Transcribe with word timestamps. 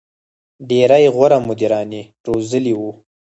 •ډېری 0.69 1.05
غوره 1.15 1.37
مدیران 1.47 1.89
یې 1.97 2.03
روزلي 2.25 2.73
وو. 2.79 2.91